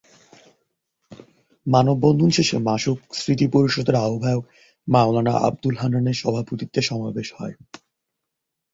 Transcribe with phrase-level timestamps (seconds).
[1.65, 4.43] মানববন্ধন শেষে মাশুক স্মৃতি পরিষদের আহ্বায়ক
[4.87, 7.55] মাওলানা আবদুল হান্নানের সভাপতিত্বে সমাবেশ হয়।